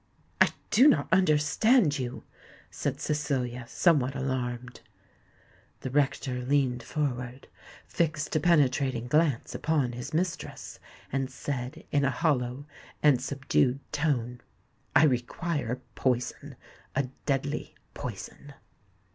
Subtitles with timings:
[0.41, 2.23] "I do not understand you,"
[2.71, 4.81] said Cecilia, somewhat alarmed.
[5.81, 7.47] The rector leant forward,
[7.85, 10.79] fixed a penetrating glance upon his mistress,
[11.11, 12.65] and said in a hollow
[13.03, 14.41] and subdued tone,
[14.95, 18.55] "I require poison—a deadly poison!"